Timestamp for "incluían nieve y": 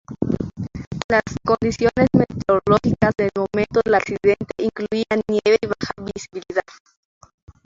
4.57-5.67